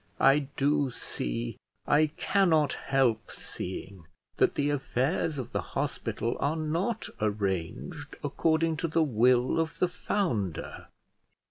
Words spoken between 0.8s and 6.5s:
see I cannot help seeing, that the affairs of the hospital